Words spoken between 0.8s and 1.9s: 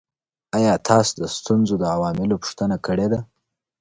تاسو د ستونزو د